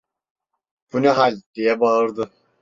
"Bu 0.93 1.01
ne 1.01 1.09
hal?" 1.09 1.41
diye 1.55 1.79
bağırdı. 1.79 2.29